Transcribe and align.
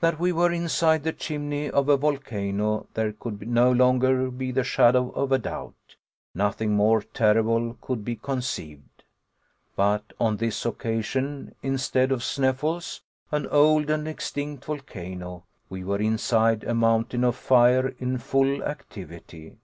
That 0.00 0.18
we 0.18 0.32
were 0.32 0.50
inside 0.50 1.04
the 1.04 1.12
chimney 1.12 1.70
of 1.70 1.88
a 1.88 1.96
volcano 1.96 2.88
there 2.94 3.12
could 3.12 3.46
no 3.46 3.70
longer 3.70 4.28
be 4.28 4.50
the 4.50 4.64
shadow 4.64 5.10
of 5.10 5.30
a 5.30 5.38
doubt. 5.38 5.94
Nothing 6.34 6.72
more 6.72 7.02
terrible 7.02 7.74
could 7.80 8.04
be 8.04 8.16
conceived! 8.16 9.04
But 9.76 10.12
on 10.18 10.38
this 10.38 10.66
occasion, 10.66 11.54
instead 11.62 12.10
of 12.10 12.24
Sneffels, 12.24 13.02
an 13.30 13.46
old 13.46 13.90
and 13.90 14.08
extinct 14.08 14.64
volcano, 14.64 15.44
we 15.68 15.84
were 15.84 16.00
inside 16.00 16.64
a 16.64 16.74
mountain 16.74 17.22
of 17.22 17.36
fire 17.36 17.94
in 18.00 18.18
full 18.18 18.64
activity. 18.64 19.54